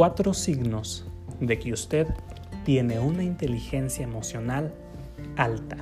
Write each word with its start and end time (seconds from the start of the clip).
Cuatro 0.00 0.32
signos 0.32 1.04
de 1.40 1.58
que 1.58 1.74
usted 1.74 2.06
tiene 2.64 2.98
una 2.98 3.22
inteligencia 3.22 4.02
emocional 4.02 4.72
alta. 5.36 5.76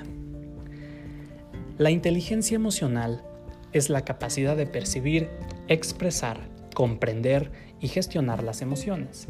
La 1.77 1.93
inteligencia 1.93 2.57
emocional 2.57 3.23
es 3.73 3.91
la 3.91 4.04
capacidad 4.04 4.57
de 4.57 4.66
percibir, 4.66 5.29
expresar, 5.68 6.41
comprender 6.75 7.52
y 7.80 7.86
gestionar 7.86 8.43
las 8.43 8.61
emociones. 8.61 9.29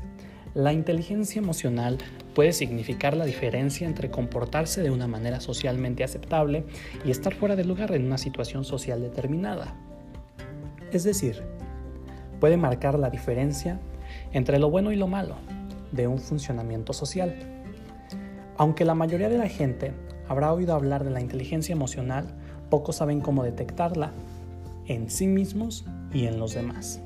La 0.55 0.73
inteligencia 0.73 1.39
emocional 1.39 1.99
puede 2.35 2.55
significar 2.55 3.15
la 3.15 3.27
diferencia 3.27 3.87
entre 3.87 4.11
comportarse 4.11 4.81
de 4.81 4.91
una 4.91 5.07
manera 5.07 5.41
socialmente 5.41 6.03
aceptable 6.03 6.65
y 7.05 7.11
estar 7.11 7.35
fuera 7.35 7.57
de 7.57 7.67
lugar 7.67 7.93
en 7.93 8.07
una 8.07 8.17
situación 8.17 8.65
social 8.65 9.03
determinada. 9.03 9.77
Es 10.93 11.05
decir, 11.05 11.43
puede 12.41 12.57
marcar 12.57 12.99
la 12.99 13.11
diferencia 13.11 13.79
entre 14.33 14.59
lo 14.59 14.71
bueno 14.71 14.93
y 14.93 14.97
lo 14.97 15.07
malo 15.07 15.37
de 15.93 16.07
un 16.07 16.19
funcionamiento 16.19 16.93
social. 16.93 17.35
Aunque 18.57 18.85
la 18.85 18.95
mayoría 18.95 19.29
de 19.29 19.39
la 19.39 19.49
gente 19.49 19.93
habrá 20.29 20.53
oído 20.53 20.75
hablar 20.75 21.05
de 21.05 21.11
la 21.11 21.21
inteligencia 21.21 21.73
emocional, 21.73 22.27
pocos 22.71 22.97
saben 22.97 23.21
cómo 23.21 23.45
detectarla 23.45 24.13
en 24.87 25.11
sí 25.11 25.27
mismos 25.27 25.85
y 26.13 26.27
en 26.27 26.39
los 26.39 26.55
demás. 26.55 27.01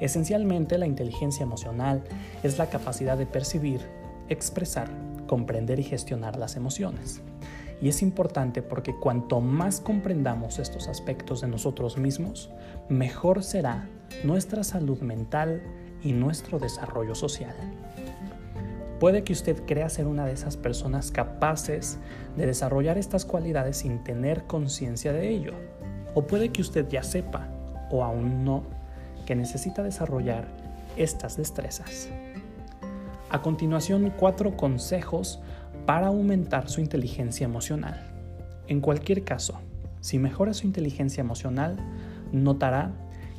Esencialmente, 0.00 0.78
la 0.78 0.86
inteligencia 0.86 1.42
emocional 1.42 2.02
es 2.42 2.56
la 2.56 2.70
capacidad 2.70 3.18
de 3.18 3.26
percibir, 3.26 3.80
expresar, 4.28 4.88
comprender 5.26 5.78
y 5.78 5.82
gestionar 5.82 6.36
las 6.36 6.56
emociones. 6.56 7.20
Y 7.82 7.88
es 7.88 8.02
importante 8.02 8.62
porque 8.62 8.94
cuanto 8.94 9.40
más 9.40 9.80
comprendamos 9.80 10.58
estos 10.58 10.88
aspectos 10.88 11.40
de 11.40 11.48
nosotros 11.48 11.96
mismos, 11.96 12.50
mejor 12.88 13.42
será 13.42 13.88
nuestra 14.24 14.64
salud 14.64 15.00
mental 15.00 15.62
y 16.02 16.12
nuestro 16.12 16.58
desarrollo 16.58 17.14
social. 17.14 17.54
Puede 18.98 19.24
que 19.24 19.32
usted 19.32 19.64
crea 19.64 19.88
ser 19.88 20.06
una 20.06 20.26
de 20.26 20.32
esas 20.32 20.56
personas 20.58 21.10
capaces 21.10 21.98
de 22.36 22.46
desarrollar 22.46 22.98
estas 22.98 23.24
cualidades 23.24 23.78
sin 23.78 24.04
tener 24.04 24.44
conciencia 24.44 25.12
de 25.12 25.30
ello. 25.30 25.54
O 26.14 26.26
puede 26.26 26.50
que 26.50 26.60
usted 26.60 26.86
ya 26.88 27.02
sepa, 27.02 27.48
o 27.90 28.04
aún 28.04 28.44
no, 28.44 28.62
que 29.24 29.34
necesita 29.34 29.82
desarrollar 29.82 30.48
estas 30.96 31.36
destrezas. 31.36 32.10
A 33.30 33.40
continuación, 33.42 34.12
cuatro 34.18 34.56
consejos 34.56 35.40
para 35.86 36.08
aumentar 36.08 36.68
su 36.68 36.80
inteligencia 36.80 37.44
emocional. 37.44 38.06
En 38.66 38.80
cualquier 38.80 39.24
caso, 39.24 39.60
si 40.00 40.18
mejora 40.18 40.52
su 40.52 40.66
inteligencia 40.66 41.20
emocional, 41.20 41.76
notará 42.32 42.92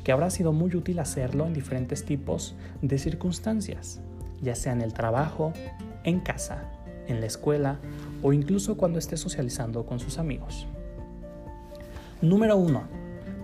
que 0.04 0.12
habrá 0.12 0.30
sido 0.30 0.52
muy 0.52 0.74
útil 0.74 0.98
hacerlo 0.98 1.46
en 1.46 1.54
diferentes 1.54 2.04
tipos 2.04 2.54
de 2.80 2.98
circunstancias, 2.98 4.00
ya 4.40 4.54
sea 4.54 4.72
en 4.72 4.82
el 4.82 4.92
trabajo, 4.92 5.52
en 6.04 6.20
casa, 6.20 6.64
en 7.06 7.20
la 7.20 7.26
escuela 7.26 7.78
o 8.22 8.32
incluso 8.32 8.76
cuando 8.76 8.98
esté 8.98 9.16
socializando 9.16 9.86
con 9.86 10.00
sus 10.00 10.18
amigos. 10.18 10.66
Número 12.20 12.56
1. 12.56 12.82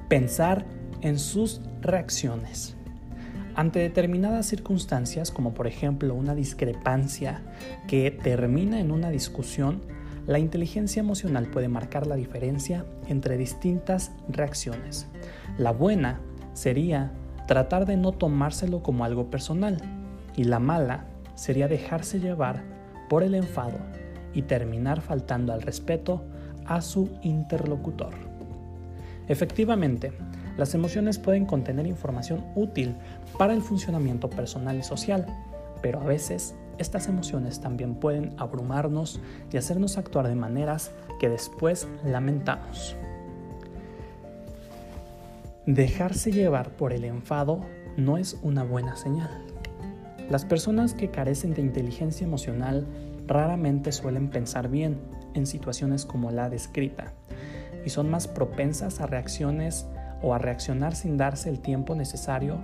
Pensar 0.09 0.65
en 1.01 1.19
sus 1.19 1.61
reacciones. 1.81 2.77
Ante 3.55 3.81
determinadas 3.81 4.47
circunstancias, 4.47 5.33
como 5.33 5.53
por 5.53 5.67
ejemplo 5.67 6.15
una 6.15 6.37
discrepancia 6.37 7.43
que 7.89 8.13
termina 8.13 8.79
en 8.79 8.93
una 8.93 9.11
discusión, 9.11 9.83
la 10.29 10.39
inteligencia 10.39 11.01
emocional 11.01 11.47
puede 11.47 11.69
marcar 11.69 12.07
la 12.07 12.15
diferencia 12.15 12.85
entre 13.09 13.37
distintas 13.37 14.13
reacciones. 14.29 15.09
La 15.57 15.73
buena 15.73 16.21
sería 16.59 17.13
tratar 17.47 17.87
de 17.87 17.97
no 17.97 18.11
tomárselo 18.11 18.83
como 18.83 19.05
algo 19.05 19.31
personal 19.31 19.79
y 20.35 20.43
la 20.43 20.59
mala 20.59 21.05
sería 21.37 21.69
dejarse 21.69 22.19
llevar 22.19 22.65
por 23.09 23.23
el 23.23 23.37
enfado 23.37 23.79
y 24.35 24.43
terminar 24.43 25.01
faltando 25.01 25.53
al 25.53 25.63
respeto 25.63 26.25
a 26.67 26.81
su 26.81 27.11
interlocutor. 27.23 28.11
Efectivamente, 29.29 30.13
las 30.57 30.75
emociones 30.75 31.19
pueden 31.19 31.47
contener 31.47 31.87
información 31.87 32.45
útil 32.57 32.97
para 33.39 33.55
el 33.55 33.63
funcionamiento 33.63 34.29
personal 34.29 34.77
y 34.77 34.83
social, 34.83 35.27
pero 35.81 36.01
a 36.01 36.05
veces 36.05 36.57
estas 36.79 37.07
emociones 37.07 37.61
también 37.61 37.95
pueden 37.95 38.35
abrumarnos 38.37 39.21
y 39.53 39.59
hacernos 39.59 39.97
actuar 39.97 40.27
de 40.27 40.35
maneras 40.35 40.91
que 41.21 41.29
después 41.29 41.87
lamentamos. 42.05 42.97
Dejarse 45.69 46.33
llevar 46.33 46.71
por 46.77 46.95
el 46.95 47.05
enfado 47.05 47.61
no 47.99 48.17
es 48.17 48.39
una 48.43 48.65
buena 48.65 48.97
señal. 48.97 49.29
Las 50.31 50.47
personas 50.47 50.95
que 50.95 51.11
carecen 51.11 51.53
de 51.53 51.61
inteligencia 51.61 52.27
emocional 52.27 52.87
raramente 53.27 53.93
suelen 53.93 54.31
pensar 54.31 54.71
bien 54.71 54.99
en 55.35 55.47
situaciones 55.47 56.07
como 56.07 56.31
la 56.31 56.49
descrita 56.49 57.13
y 57.85 57.91
son 57.91 58.09
más 58.09 58.29
propensas 58.29 59.03
a 59.03 59.07
reacciones 59.07 59.87
o 60.23 60.33
a 60.33 60.39
reaccionar 60.39 60.95
sin 60.95 61.19
darse 61.19 61.51
el 61.51 61.61
tiempo 61.61 61.95
necesario 61.95 62.57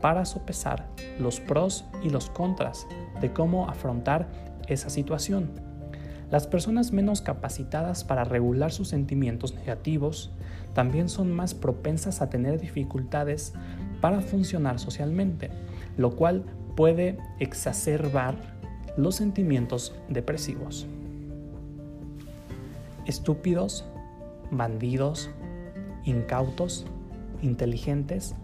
para 0.00 0.24
sopesar 0.24 0.88
los 1.20 1.38
pros 1.38 1.84
y 2.02 2.10
los 2.10 2.28
contras 2.28 2.88
de 3.20 3.32
cómo 3.32 3.68
afrontar 3.68 4.26
esa 4.66 4.90
situación. 4.90 5.67
Las 6.30 6.46
personas 6.46 6.92
menos 6.92 7.22
capacitadas 7.22 8.04
para 8.04 8.24
regular 8.24 8.70
sus 8.70 8.88
sentimientos 8.88 9.54
negativos 9.54 10.30
también 10.74 11.08
son 11.08 11.32
más 11.32 11.54
propensas 11.54 12.20
a 12.20 12.28
tener 12.28 12.60
dificultades 12.60 13.54
para 14.00 14.20
funcionar 14.20 14.78
socialmente, 14.78 15.50
lo 15.96 16.16
cual 16.16 16.44
puede 16.76 17.18
exacerbar 17.40 18.36
los 18.96 19.16
sentimientos 19.16 19.94
depresivos. 20.08 20.86
Estúpidos, 23.06 23.86
bandidos, 24.50 25.30
incautos, 26.04 26.86
inteligentes, 27.42 28.34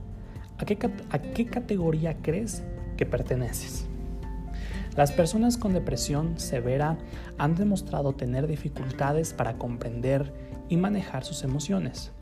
¿a 0.58 0.64
qué, 0.64 0.78
¿a 1.10 1.18
qué, 1.18 1.46
categoría 1.46 2.16
crees 2.22 2.62
que 2.96 3.04
perteneces? 3.04 3.86
Las 4.96 5.10
personas 5.10 5.56
con 5.56 5.72
depresión 5.72 6.38
severa 6.38 6.96
han 7.36 7.56
demostrado 7.56 8.12
tener 8.12 8.46
dificultades 8.46 9.32
para 9.32 9.54
comprender 9.54 10.32
y 10.68 10.76
manejar 10.76 11.24
sus 11.24 11.42
emociones. 11.42 12.12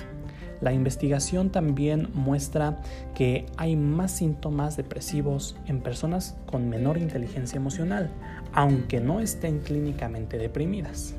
La 0.62 0.72
investigación 0.72 1.50
también 1.50 2.08
muestra 2.14 2.80
que 3.14 3.46
hay 3.56 3.76
más 3.76 4.12
síntomas 4.12 4.76
depresivos 4.76 5.56
en 5.66 5.80
personas 5.80 6.36
con 6.46 6.68
menor 6.68 6.98
inteligencia 6.98 7.56
emocional, 7.56 8.10
aunque 8.52 9.00
no 9.00 9.20
estén 9.20 9.58
clínicamente 9.58 10.38
deprimidas. 10.38 11.14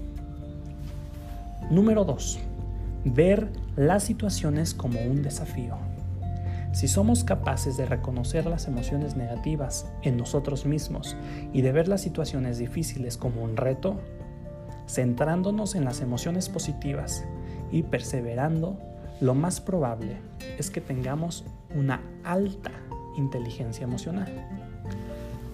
Número 1.70 2.06
2. 2.06 2.40
Ver 3.06 3.50
las 3.76 4.04
situaciones 4.04 4.74
como 4.74 5.02
un 5.02 5.22
desafío. 5.22 5.93
Si 6.74 6.88
somos 6.88 7.24
capaces 7.24 7.78
de 7.78 7.86
reconocer 7.86 8.48
las 8.48 8.68
emociones 8.68 9.16
negativas 9.16 9.86
en 10.02 10.18
nosotros 10.18 10.66
mismos 10.66 11.16
y 11.54 11.62
de 11.62 11.72
ver 11.72 11.88
las 11.88 12.02
situaciones 12.02 12.58
difíciles 12.58 13.16
como 13.16 13.44
un 13.44 13.58
reto, 13.58 14.02
centrándonos 14.90 15.76
en 15.76 15.86
las 15.86 16.02
emociones 16.02 16.50
positivas 16.50 17.26
y 17.72 17.84
perseverando, 17.84 18.80
lo 19.22 19.36
más 19.36 19.62
probable 19.62 20.18
es 20.58 20.72
que 20.72 20.82
tengamos 20.82 21.46
una 21.76 22.02
alta 22.24 22.72
inteligencia 23.18 23.84
emocional. 23.84 24.34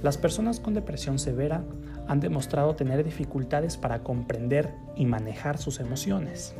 Las 0.01 0.17
personas 0.17 0.61
con 0.61 0.73
depresión 0.73 1.19
severa 1.19 1.65
han 2.07 2.21
demostrado 2.21 2.77
tener 2.77 3.03
dificultades 3.03 3.75
para 3.75 4.03
comprender 4.03 4.73
y 4.95 5.05
manejar 5.05 5.57
sus 5.57 5.81
emociones. 5.81 6.55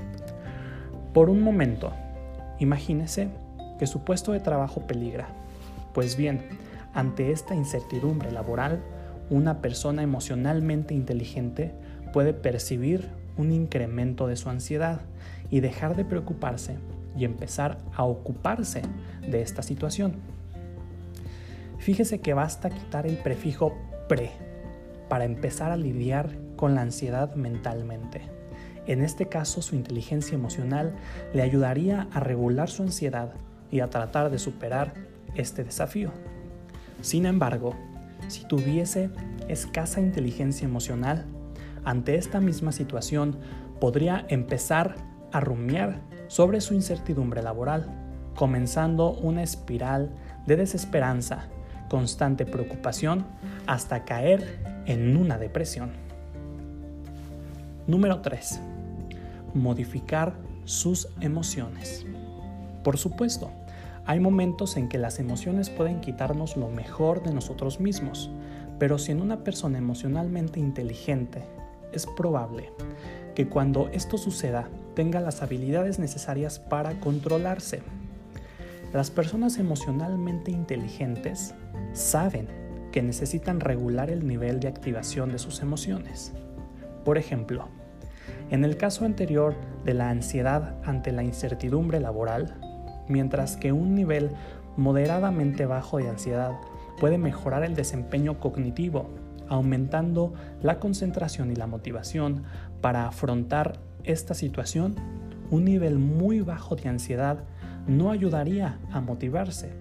Por 1.14 1.30
un 1.30 1.42
momento, 1.42 1.94
imagínese 2.60 3.30
que 3.80 3.88
su 3.88 4.04
puesto 4.04 4.34
de 4.34 4.40
trabajo 4.40 4.82
peligra. 4.86 5.30
Pues 5.94 6.16
bien, 6.16 6.42
ante 6.94 7.32
esta 7.32 7.56
incertidumbre 7.56 8.32
laboral, 8.32 8.82
una 9.30 9.62
persona 9.62 10.04
emocionalmente 10.04 10.94
inteligente 10.94 11.74
puede 12.14 12.34
percibir 12.34 13.10
un 13.38 13.52
incremento 13.52 14.28
de 14.28 14.36
su 14.36 14.50
ansiedad 14.50 15.02
y 15.50 15.62
dejar 15.62 15.96
de 15.96 16.06
preocuparse 16.06 16.78
y 17.18 17.26
empezar 17.26 17.78
a 17.96 18.04
ocuparse 18.04 18.82
de 19.28 19.42
esta 19.42 19.64
situación. 19.64 20.14
Fíjese 21.78 22.20
que 22.20 22.34
basta 22.34 22.70
quitar 22.70 23.08
el 23.08 23.18
prefijo 23.18 23.76
pre 24.08 24.32
para 25.08 25.26
empezar 25.26 25.72
a 25.72 25.78
lidiar 25.78 26.30
con 26.56 26.76
la 26.76 26.82
ansiedad 26.82 27.34
mentalmente. 27.36 28.22
En 28.86 29.02
este 29.02 29.28
caso, 29.28 29.62
su 29.62 29.76
inteligencia 29.76 30.36
emocional 30.36 30.94
le 31.34 31.42
ayudaría 31.42 32.08
a 32.12 32.20
regular 32.20 32.70
su 32.70 32.84
ansiedad 32.84 33.34
y 33.72 33.82
a 33.82 33.90
tratar 33.90 34.30
de 34.30 34.40
superar 34.40 34.94
este 35.36 35.64
desafío. 35.64 36.12
Sin 37.02 37.26
embargo, 37.26 37.76
si 38.28 38.46
tuviese 38.46 39.10
escasa 39.48 40.02
inteligencia 40.02 40.66
emocional, 40.66 41.26
ante 41.86 42.16
esta 42.16 42.40
misma 42.40 42.72
situación 42.72 43.38
podría 43.80 44.26
empezar 44.30 44.96
a 45.32 45.40
rumiar 45.40 46.02
sobre 46.28 46.62
su 46.62 46.74
incertidumbre 46.74 47.42
laboral, 47.42 47.88
comenzando 48.36 49.12
una 49.12 49.44
espiral 49.44 50.12
de 50.46 50.58
desesperanza 50.58 51.48
constante 51.90 52.46
preocupación 52.46 53.26
hasta 53.66 54.06
caer 54.06 54.60
en 54.86 55.18
una 55.18 55.38
depresión. 55.38 55.92
Número 57.88 58.22
3. 58.22 58.62
Modificar 59.56 60.36
sus 60.66 61.10
emociones. 61.20 62.06
Por 62.84 62.98
supuesto, 62.98 63.52
hay 64.10 64.20
momentos 64.20 64.76
en 64.76 64.90
que 64.90 64.98
las 64.98 65.20
emociones 65.20 65.70
pueden 65.70 66.02
quitarnos 66.02 66.58
lo 66.58 66.68
mejor 66.72 67.22
de 67.22 67.32
nosotros 67.32 67.80
mismos, 67.80 68.32
pero 68.80 68.98
si 68.98 69.12
en 69.12 69.22
una 69.22 69.44
persona 69.44 69.78
emocionalmente 69.78 70.60
inteligente 70.60 71.44
es 71.94 72.08
probable 72.08 72.72
que 73.36 73.48
cuando 73.48 73.88
esto 73.90 74.18
suceda 74.18 74.68
tenga 74.96 75.20
las 75.20 75.44
habilidades 75.44 76.00
necesarias 76.00 76.58
para 76.58 77.00
controlarse. 77.00 77.84
Las 78.94 79.12
personas 79.12 79.60
emocionalmente 79.60 80.50
inteligentes 80.50 81.54
saben 81.94 82.48
que 82.92 83.04
necesitan 83.04 83.60
regular 83.60 84.10
el 84.10 84.28
nivel 84.28 84.60
de 84.60 84.70
activación 84.70 85.32
de 85.32 85.38
sus 85.38 85.62
emociones. 85.62 86.34
Por 87.06 87.20
ejemplo, 87.20 87.68
en 88.50 88.66
el 88.66 88.76
caso 88.76 89.06
anterior 89.06 89.54
de 89.86 89.94
la 89.94 90.10
ansiedad 90.10 90.78
ante 90.84 91.12
la 91.12 91.22
incertidumbre 91.22 92.00
laboral, 92.00 92.60
mientras 93.10 93.58
que 93.58 93.74
un 93.74 93.96
nivel 93.96 94.32
moderadamente 94.78 95.66
bajo 95.66 95.98
de 95.98 96.08
ansiedad 96.08 96.54
puede 97.00 97.18
mejorar 97.18 97.64
el 97.64 97.76
desempeño 97.76 98.40
cognitivo, 98.40 99.10
aumentando 99.50 100.34
la 100.62 100.80
concentración 100.80 101.52
y 101.52 101.56
la 101.56 101.68
motivación 101.68 102.44
para 102.82 103.08
afrontar 103.08 103.80
esta 104.04 104.34
situación, 104.34 104.96
un 105.52 105.66
nivel 105.66 105.98
muy 105.98 106.40
bajo 106.42 106.76
de 106.76 106.88
ansiedad 106.88 107.44
no 107.88 108.12
ayudaría 108.12 108.78
a 108.92 109.02
motivarse 109.02 109.72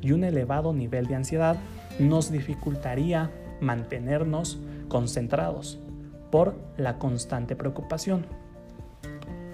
y 0.00 0.12
un 0.12 0.24
elevado 0.24 0.72
nivel 0.72 1.06
de 1.06 1.16
ansiedad 1.16 1.56
nos 1.98 2.32
dificultaría 2.32 3.30
mantenernos 3.60 4.58
concentrados 4.88 5.78
por 6.30 6.56
la 6.76 6.98
constante 6.98 7.56
preocupación. 7.56 8.26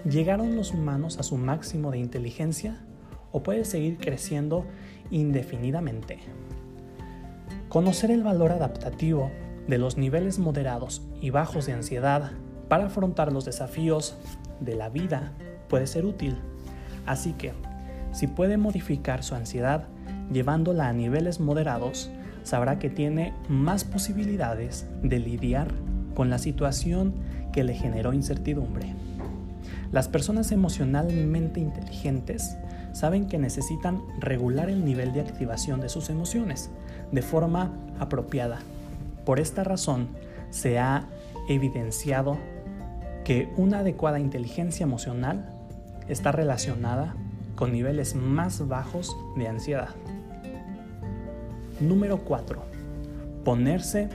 ¿Llegaron 0.08 0.54
los 0.54 0.72
humanos 0.72 1.18
a 1.18 1.22
su 1.22 1.36
máximo 1.36 1.90
de 1.90 1.98
inteligencia 1.98 2.84
o 3.34 3.42
puede 3.42 3.64
seguir 3.64 3.98
creciendo 3.98 4.64
indefinidamente? 5.10 6.20
Conocer 7.68 8.12
el 8.12 8.22
valor 8.22 8.52
adaptativo 8.52 9.30
de 9.66 9.76
los 9.76 9.98
niveles 9.98 10.38
moderados 10.38 11.02
y 11.20 11.30
bajos 11.30 11.66
de 11.66 11.72
ansiedad 11.72 12.30
para 12.68 12.86
afrontar 12.86 13.32
los 13.32 13.44
desafíos 13.44 14.16
de 14.60 14.76
la 14.76 14.88
vida 14.88 15.32
puede 15.68 15.88
ser 15.88 16.06
útil. 16.06 16.36
Así 17.06 17.32
que, 17.32 17.52
si 18.12 18.28
puede 18.28 18.56
modificar 18.56 19.24
su 19.24 19.34
ansiedad 19.34 19.88
llevándola 20.32 20.88
a 20.88 20.92
niveles 20.92 21.40
moderados, 21.40 22.10
sabrá 22.44 22.78
que 22.78 22.88
tiene 22.88 23.34
más 23.48 23.82
posibilidades 23.82 24.86
de 25.02 25.18
lidiar 25.18 25.74
con 26.14 26.30
la 26.30 26.38
situación 26.38 27.14
que 27.52 27.64
le 27.64 27.74
generó 27.74 28.12
incertidumbre. 28.12 28.94
Las 29.90 30.06
personas 30.06 30.52
emocionalmente 30.52 31.58
inteligentes 31.58 32.56
saben 32.94 33.26
que 33.26 33.38
necesitan 33.38 34.02
regular 34.20 34.70
el 34.70 34.84
nivel 34.84 35.12
de 35.12 35.20
activación 35.20 35.80
de 35.80 35.88
sus 35.88 36.08
emociones 36.08 36.70
de 37.12 37.22
forma 37.22 37.72
apropiada. 37.98 38.60
Por 39.26 39.40
esta 39.40 39.64
razón, 39.64 40.08
se 40.50 40.78
ha 40.78 41.08
evidenciado 41.48 42.38
que 43.24 43.52
una 43.56 43.80
adecuada 43.80 44.20
inteligencia 44.20 44.84
emocional 44.84 45.50
está 46.08 46.30
relacionada 46.30 47.14
con 47.56 47.72
niveles 47.72 48.14
más 48.14 48.66
bajos 48.68 49.16
de 49.36 49.48
ansiedad. 49.48 49.88
Número 51.80 52.18
4. 52.18 52.62
Ponerse 53.44 54.08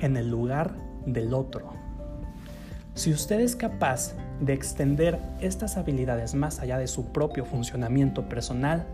en 0.00 0.16
el 0.16 0.28
lugar 0.28 0.74
del 1.06 1.34
otro. 1.34 1.72
Si 2.94 3.12
usted 3.12 3.40
es 3.40 3.54
capaz 3.54 4.14
de 4.44 4.52
extender 4.52 5.18
estas 5.40 5.76
habilidades 5.76 6.34
más 6.34 6.60
allá 6.60 6.78
de 6.78 6.86
su 6.86 7.06
propio 7.06 7.44
funcionamiento 7.44 8.28
personal, 8.28 8.86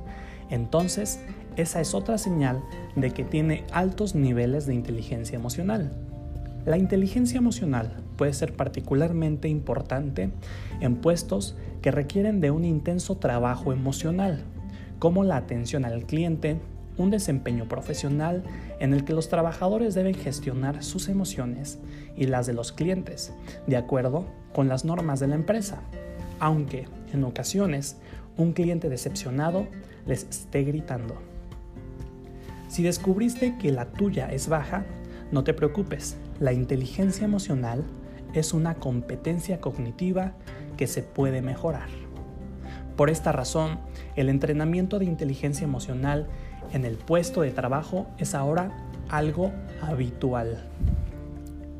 entonces 0.51 1.21
esa 1.57 1.81
es 1.81 1.95
otra 1.95 2.19
señal 2.19 2.63
de 2.97 3.11
que 3.11 3.25
tiene 3.25 3.65
altos 3.73 4.15
niveles 4.15 4.67
de 4.67 4.75
inteligencia 4.75 5.37
emocional. 5.37 5.93
La 6.67 6.77
inteligencia 6.77 7.39
emocional 7.39 7.93
puede 8.17 8.35
ser 8.35 8.55
particularmente 8.55 9.49
importante 9.49 10.31
en 10.81 10.97
puestos 10.97 11.57
que 11.81 11.91
requieren 11.91 12.41
de 12.41 12.51
un 12.51 12.65
intenso 12.65 13.17
trabajo 13.17 13.73
emocional, 13.73 14.45
como 14.99 15.25
la 15.25 15.37
atención 15.37 15.85
al 15.85 16.05
cliente, 16.05 16.61
un 17.01 17.11
desempeño 17.11 17.67
profesional 17.67 18.43
en 18.79 18.93
el 18.93 19.05
que 19.05 19.13
los 19.13 19.29
trabajadores 19.29 19.95
deben 19.95 20.15
gestionar 20.15 20.83
sus 20.85 21.09
emociones 21.09 21.79
y 22.17 22.27
las 22.27 22.47
de 22.47 22.53
los 22.53 22.73
clientes, 22.73 23.33
de 23.67 23.77
acuerdo 23.77 24.27
con 24.53 24.69
las 24.69 24.85
normas 24.85 25.21
de 25.21 25.29
la 25.29 25.35
empresa, 25.35 25.81
aunque 26.39 26.87
en 27.13 27.25
ocasiones 27.25 27.97
un 28.37 28.53
cliente 28.53 28.89
decepcionado 28.89 29.67
les 30.07 30.25
esté 30.25 30.65
gritando. 30.65 31.21
Si 32.69 32.83
descubriste 32.83 33.57
que 33.59 33.73
la 33.73 33.87
tuya 33.87 34.31
es 34.31 34.49
baja, 34.49 34.85
no 35.33 35.43
te 35.43 35.55
preocupes, 35.55 36.17
la 36.39 36.53
inteligencia 36.53 37.25
emocional 37.25 37.85
es 38.35 38.55
una 38.55 38.75
competencia 38.75 39.61
cognitiva 39.61 40.35
que 40.77 40.87
se 40.87 41.03
puede 41.03 41.43
mejorar. 41.43 41.89
Por 42.97 43.11
esta 43.11 43.33
razón, 43.33 43.79
el 44.15 44.29
entrenamiento 44.29 44.99
de 44.99 45.07
inteligencia 45.07 45.65
emocional 45.65 46.29
en 46.73 46.85
el 46.85 46.97
puesto 46.97 47.43
de 47.43 47.51
trabajo 47.51 48.07
es 48.19 48.35
ahora 48.35 48.87
algo 49.09 49.53
habitual. 49.81 50.59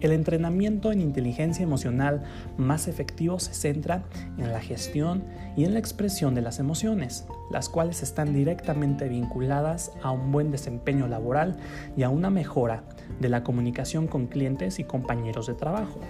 El 0.01 0.13
entrenamiento 0.13 0.93
en 0.93 1.01
inteligencia 1.03 1.63
emocional 1.63 2.23
más 2.57 2.89
efectivo 2.89 3.39
se 3.39 3.53
centra 3.53 4.05
en 4.39 4.51
la 4.51 4.61
gestión 4.61 5.25
y 5.57 5.65
en 5.65 5.75
la 5.75 5.79
expresión 5.79 6.35
de 6.35 6.41
las 6.41 6.59
emociones, 6.59 7.27
las 7.51 7.69
cuales 7.69 8.03
están 8.03 8.33
directamente 8.33 9.09
vinculadas 9.09 9.93
a 10.03 10.11
un 10.11 10.33
buen 10.33 10.51
desempeño 10.51 11.07
laboral 11.07 11.59
y 11.99 12.03
a 12.03 12.09
una 12.09 12.31
mejora 12.31 12.85
de 13.21 13.29
la 13.29 13.45
comunicación 13.45 14.07
con 14.07 14.27
clientes 14.27 14.79
y 14.79 14.85
compañeros 14.85 15.47
de 15.47 15.55
trabajo. 15.55 16.01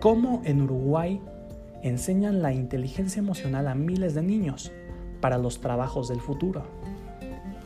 Como 0.00 0.42
en 0.44 0.60
Uruguay 0.60 1.22
enseñan 1.82 2.42
la 2.42 2.52
inteligencia 2.52 3.20
emocional 3.20 3.68
a 3.68 3.74
miles 3.74 4.14
de 4.14 4.22
niños 4.22 4.70
para 5.22 5.38
los 5.38 5.60
trabajos 5.60 6.08
del 6.08 6.20
futuro. 6.20 6.64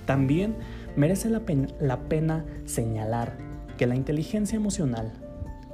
También 0.06 0.56
merece 0.96 1.30
la 1.30 1.98
pena, 2.08 2.44
señalar 2.64 3.36
que 3.76 3.86
la 3.86 3.94
inteligencia 3.94 4.56
emocional 4.56 5.12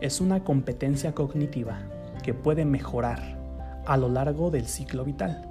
es 0.01 0.21
una 0.21 0.45
competencia 0.45 1.15
cognitiva 1.15 1.79
que 2.23 2.35
puede 2.35 2.65
mejorar 2.65 3.39
a 3.87 3.97
lo 3.97 4.09
largo 4.09 4.51
del 4.51 4.67
ciclo 4.67 5.05
vital. 5.05 5.49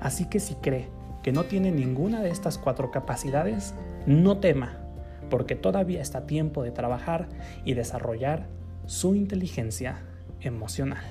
Así 0.00 0.24
que 0.24 0.40
si 0.40 0.54
cree 0.56 0.88
que 1.22 1.32
no 1.32 1.44
tiene 1.44 1.70
ninguna 1.70 2.22
de 2.22 2.30
estas 2.30 2.58
cuatro 2.58 2.90
capacidades, 2.90 3.74
no 4.06 4.38
tema, 4.38 4.78
porque 5.30 5.54
todavía 5.54 6.00
está 6.00 6.26
tiempo 6.26 6.62
de 6.62 6.72
trabajar 6.72 7.28
y 7.64 7.74
desarrollar 7.74 8.46
su 8.86 9.14
inteligencia 9.14 10.02
emocional. 10.40 11.04